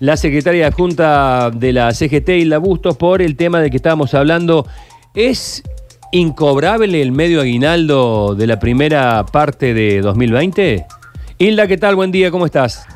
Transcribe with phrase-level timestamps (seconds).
[0.00, 4.64] la secretaria adjunta de la CGT, Hilda Bustos, por el tema del que estábamos hablando.
[5.12, 5.64] ¿Es
[6.12, 10.86] incobrable el medio aguinaldo de la primera parte de 2020?
[11.38, 11.96] Hilda, ¿qué tal?
[11.96, 12.86] Buen día, ¿cómo estás?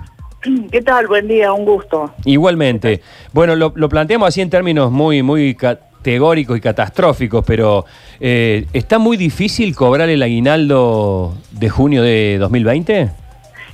[0.71, 1.09] ¿Qué tal?
[1.09, 2.13] Buen día, un gusto.
[2.25, 3.01] Igualmente.
[3.33, 7.85] Bueno, lo, lo planteamos así en términos muy, muy categóricos y catastróficos, pero
[8.21, 13.11] eh, ¿está muy difícil cobrar el aguinaldo de junio de 2020?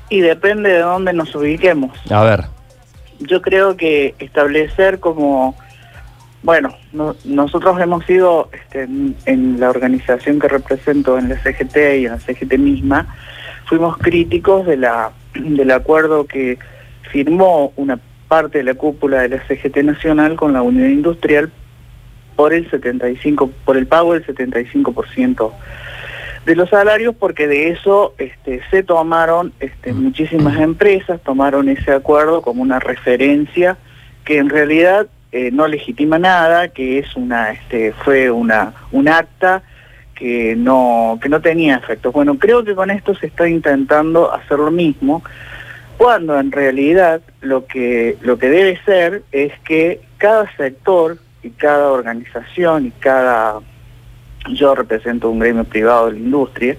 [0.09, 1.91] Y depende de dónde nos ubiquemos.
[2.09, 2.58] A ver
[3.21, 5.57] yo creo que establecer como,
[6.43, 6.75] bueno,
[7.25, 8.89] nosotros hemos sido este,
[9.27, 13.15] en, la organización que represento en la CGT y en la CGT misma,
[13.67, 16.59] fuimos críticos de la, del acuerdo que
[17.11, 21.51] firmó una parte de la cúpula de la CGT Nacional con la Unión Industrial
[22.37, 25.53] por el 75, por el pago del 75%
[26.49, 32.41] de los salarios porque de eso este, se tomaron este, muchísimas empresas, tomaron ese acuerdo
[32.41, 33.77] como una referencia
[34.25, 39.63] que en realidad eh, no legitima nada, que es una, este, fue una, un acta
[40.15, 42.15] que no, que no tenía efectos.
[42.15, 45.23] Bueno, creo que con esto se está intentando hacer lo mismo,
[45.99, 51.89] cuando en realidad lo que, lo que debe ser es que cada sector y cada
[51.89, 53.61] organización y cada
[54.49, 56.77] yo represento un gremio privado de la industria,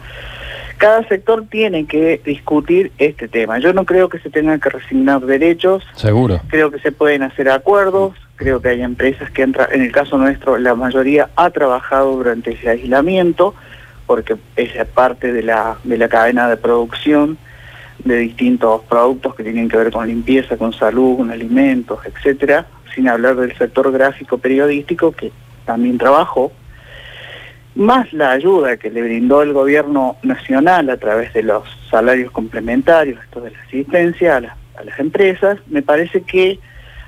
[0.80, 3.59] cada sector tiene que discutir este tema.
[3.59, 5.84] Yo no creo que se tengan que resignar derechos.
[5.95, 6.39] Seguro.
[6.48, 8.16] Creo que se pueden hacer acuerdos.
[8.38, 12.53] Creo que hay empresas que, entra, en el caso nuestro, la mayoría ha trabajado durante
[12.53, 13.53] ese aislamiento,
[14.08, 17.38] porque es parte de la, de la cadena de producción
[18.06, 23.09] de distintos productos que tienen que ver con limpieza, con salud, con alimentos, etcétera, sin
[23.09, 25.33] hablar del sector gráfico periodístico que
[25.66, 26.54] también trabajó
[27.80, 33.23] más la ayuda que le brindó el gobierno nacional a través de los salarios complementarios,
[33.23, 36.59] esto de la asistencia a, las empresas, me parece que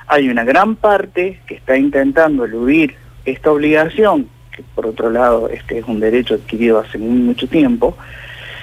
[0.08, 5.80] hay una gran parte que está intentando eludir esta obligación, que por otro lado este
[5.80, 7.97] es un derecho adquirido hace muy mucho tiempo,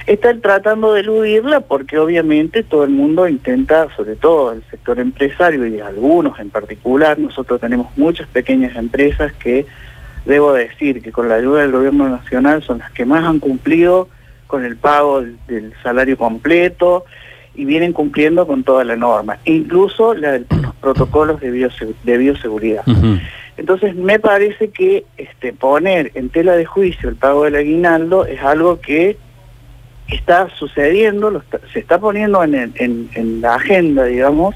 [0.07, 5.67] está tratando de eludirla porque obviamente todo el mundo intenta, sobre todo el sector empresario
[5.67, 9.67] y algunos en particular, nosotros tenemos muchas pequeñas empresas que
[10.29, 14.09] debo decir que con la ayuda del gobierno nacional son las que más han cumplido
[14.47, 17.07] con el pago del, salario completo
[17.55, 21.51] y vienen cumpliendo con toda la norma, incluso la de los protocolos de,
[22.19, 22.85] bioseguridad.
[23.57, 28.41] Entonces me parece que este, poner en tela de juicio el pago del aguinaldo es
[28.43, 29.17] algo que
[30.09, 34.55] está sucediendo, se está poniendo en la agenda, digamos,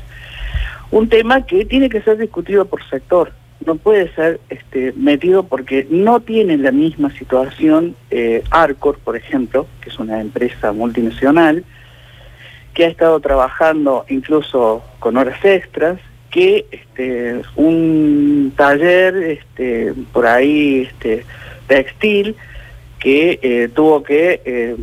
[0.90, 3.32] un tema que tiene que ser discutido por sector
[3.66, 9.66] no puede ser este, metido porque no tiene la misma situación eh, Arcor, por ejemplo,
[9.80, 11.64] que es una empresa multinacional,
[12.74, 15.98] que ha estado trabajando incluso con horas extras,
[16.30, 21.24] que este, un taller este, por ahí este,
[21.66, 22.34] textil
[22.98, 24.76] que eh, tuvo que eh,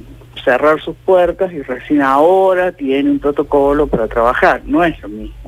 [0.43, 4.61] cerrar sus puertas y recién ahora tiene un protocolo para trabajar.
[4.65, 5.38] No es lo mismo.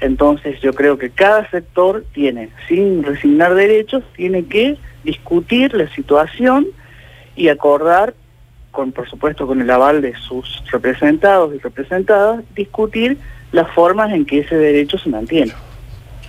[0.00, 6.66] Entonces yo creo que cada sector tiene, sin resignar derechos, tiene que discutir la situación
[7.34, 8.14] y acordar,
[8.70, 13.16] con por supuesto con el aval de sus representados y representadas, discutir
[13.52, 15.52] las formas en que ese derecho se mantiene.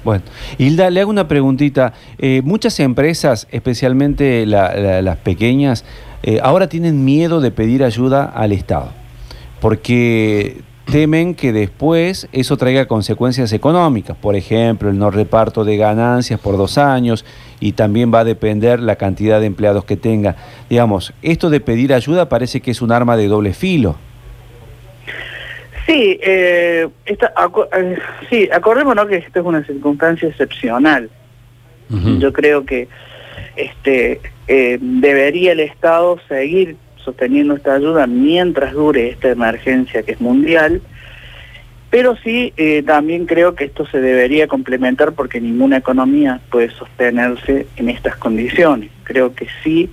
[0.04, 0.24] Bueno,
[0.58, 1.94] Hilda, le hago una preguntita.
[2.18, 5.84] Eh, muchas empresas, especialmente las pequeñas,
[6.24, 8.92] eh, ahora tienen miedo de pedir ayuda al Estado,
[9.60, 10.62] porque
[10.92, 16.58] temen que después eso traiga consecuencias económicas, por ejemplo, el no reparto de ganancias por
[16.58, 17.26] dos años
[17.60, 20.36] y también va a depender la cantidad de empleados que tenga.
[20.70, 23.98] Digamos, esto de pedir ayuda parece que es un arma de doble filo.
[25.86, 27.98] Sí, eh, eh
[28.30, 31.10] sí, acordémonos que esto es una circunstancia excepcional.
[32.20, 32.90] Yo creo que
[33.56, 36.76] este eh, debería el Estado seguir
[37.08, 40.82] sosteniendo esta ayuda mientras dure esta emergencia que es mundial,
[41.90, 47.66] pero sí eh, también creo que esto se debería complementar porque ninguna economía puede sostenerse
[47.78, 48.92] en estas condiciones.
[49.04, 49.90] Creo que sí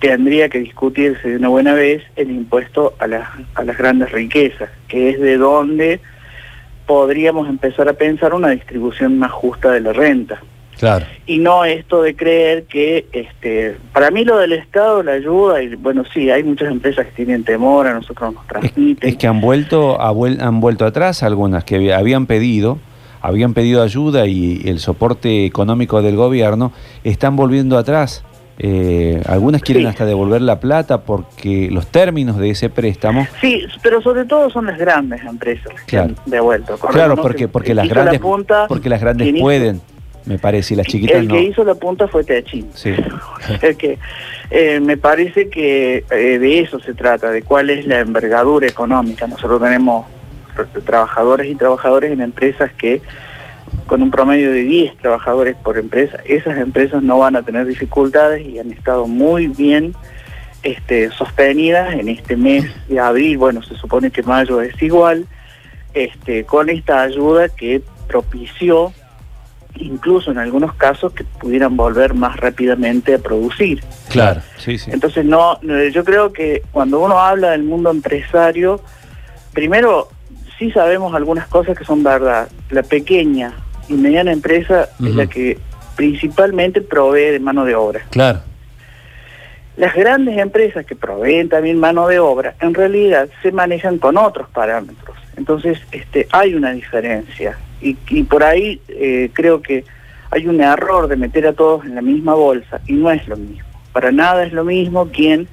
[0.00, 4.70] tendría que discutirse de una buena vez el impuesto a las, a las grandes riquezas,
[4.88, 6.00] que es de donde
[6.84, 10.42] podríamos empezar a pensar una distribución más justa de la renta.
[11.26, 15.74] Y no esto de creer que, este, para mí lo del Estado, la ayuda, y
[15.76, 19.08] bueno, sí, hay muchas empresas que tienen temor, a nosotros nos transmiten.
[19.08, 22.78] Es, que han vuelto, han vuelto atrás algunas que habían pedido,
[23.20, 26.72] habían pedido ayuda y el soporte económico del gobierno,
[27.04, 28.24] están volviendo atrás
[28.62, 29.88] Eh, algunas quieren Sí.
[29.88, 33.26] hasta devolver la plata porque los términos de ese préstamo.
[33.40, 36.08] Sí, pero sobre todo son las grandes empresas que Claro.
[36.24, 36.76] han devuelto.
[36.76, 39.80] Claro, porque, que porque las que la grandes, punta, porque las grandes pueden,
[40.30, 41.34] me parece, y las chiquitas el no.
[41.34, 42.70] que hizo la punta fue Techín.
[42.72, 42.94] Sí.
[43.62, 43.98] Es que
[44.48, 49.26] eh, me parece que eh, de eso se trata, de cuál es la envergadura económica.
[49.26, 50.06] Nosotros tenemos
[50.84, 53.02] trabajadores y trabajadores en empresas que
[53.86, 58.46] con un promedio de 10 trabajadores por empresa, esas empresas no van a tener dificultades
[58.46, 59.94] y han estado muy bien
[60.62, 63.36] este, sostenidas en este mes de abril.
[63.36, 65.26] Bueno, se supone que mayo es igual,
[65.92, 68.92] este, con esta ayuda que propició
[69.76, 73.82] incluso en algunos casos que pudieran volver más rápidamente a producir.
[74.08, 74.90] Claro, sí, sí.
[74.92, 78.80] Entonces no, no, yo creo que cuando uno habla del mundo empresario,
[79.52, 80.08] primero
[80.58, 82.48] sí sabemos algunas cosas que son verdad.
[82.70, 83.52] La pequeña
[83.88, 85.58] y mediana empresa es la que
[85.96, 88.02] principalmente provee de mano de obra.
[88.10, 88.40] Claro.
[89.76, 94.48] Las grandes empresas que proveen también mano de obra, en realidad se manejan con otros
[94.50, 95.16] parámetros.
[95.36, 97.56] Entonces, este, hay una diferencia.
[97.82, 99.84] Y, y por ahí eh, creo que
[100.30, 103.36] hay un error de meter a todos en la misma bolsa y no es lo
[103.36, 103.68] mismo.
[103.92, 105.48] Para nada es lo mismo quien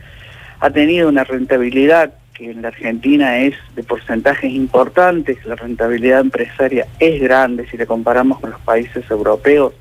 [0.59, 6.85] ha tenido una rentabilidad que en la Argentina es de porcentajes importantes, la rentabilidad empresaria
[6.99, 9.73] es grande si la comparamos con los países europeos.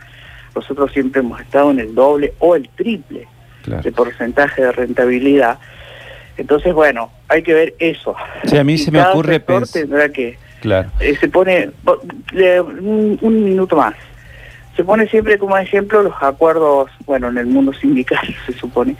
[0.55, 3.27] Nosotros siempre hemos estado en el doble o el triple
[3.63, 3.83] claro.
[3.83, 5.59] de porcentaje de rentabilidad.
[6.39, 8.15] Entonces, bueno, hay que ver eso.
[8.45, 10.91] Sí, a mí Y se me ocurre sector pens- tendrá que Claro.
[11.01, 11.71] eh, se pone
[12.33, 13.95] un, minuto más.
[14.77, 18.97] Se pone siempre como ejemplo los acuerdos, bueno, en el mundo sindical se supone,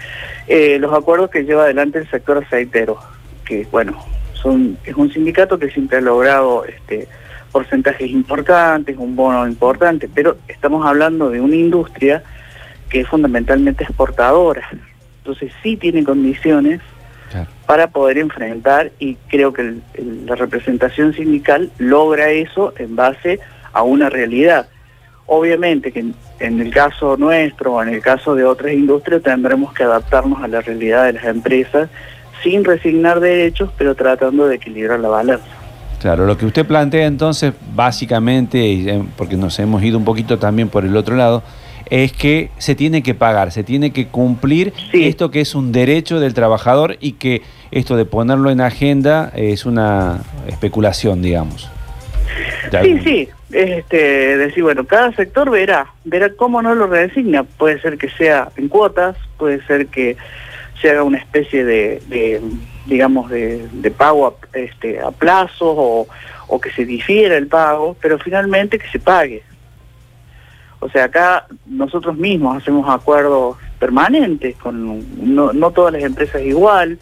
[0.47, 2.99] eh, los acuerdos que lleva adelante el sector aceitero,
[3.45, 7.09] que bueno, son es un sindicato que siempre ha logrado este
[7.53, 12.23] porcentajes importantes, un bono importante, pero estamos hablando de una industria
[12.91, 14.69] que es fundamentalmente exportadora.
[15.19, 16.81] Entonces sí tiene condiciones.
[17.67, 19.83] Para poder enfrentar y creo que el-
[20.27, 23.41] la representación sindical logra eso en base
[23.73, 24.69] a una realidad.
[25.27, 29.73] Obviamente que en, en el caso nuestro o en el caso de otras industrias tendremos
[29.75, 31.89] que adaptarnos a la realidad de las empresas
[32.43, 35.45] sin resignar derechos, pero tratando de equilibrar la balanza.
[36.01, 40.69] Claro, lo que usted plantea entonces, básicamente, eh, porque nos hemos ido un poquito también
[40.69, 41.43] por el otro lado,
[41.91, 45.07] es que se tiene que pagar, se tiene que cumplir Sí.
[45.07, 49.67] esto que es un derecho del trabajador y que esto de ponerlo en agenda es
[49.67, 51.71] una especulación, digamos.
[52.71, 57.45] Sí, algún- sí, es este, decir, bueno, cada sector verá, verá cómo no lo redesigna.
[57.45, 60.17] Puede ser que sea en cuotas, puede ser que
[60.83, 62.41] se haga una especie de, de,
[62.87, 66.09] digamos, de, de pago a, este, a plazo o,
[66.49, 69.43] o que se difiera el pago, pero finalmente que se pague.
[70.81, 75.03] O sea, acá nosotros mismos hacemos acuerdos permanentes, con
[75.35, 76.99] no, todas las empresas igual,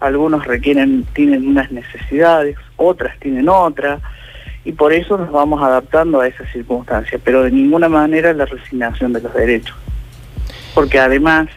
[0.00, 4.00] algunos requieren, tienen unas necesidades, otras tienen otras,
[4.64, 9.12] y por eso nos vamos adaptando a esas circunstancias, pero de ninguna manera la resignación
[9.12, 9.76] de los derechos.
[10.74, 11.48] Porque además,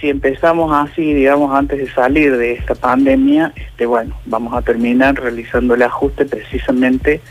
[0.00, 5.14] si empezamos así, digamos, antes de salir de esta pandemia, este, bueno, vamos a terminar
[5.14, 7.22] realizando el ajuste precisamente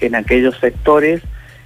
[0.00, 1.22] en aquellos sectores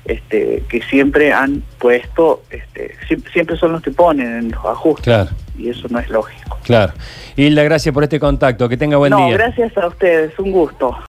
[0.08, 5.04] este, que siempre han puesto, este, sie- siempre son los que ponen en los ajustes,
[5.04, 6.58] Claro, y eso no es lógico.
[6.62, 6.92] claro.
[7.36, 8.66] Hilda, gracias por este contacto.
[8.68, 9.34] Que tenga buen no, día.
[9.36, 10.96] gracias a ustedes, un gusto.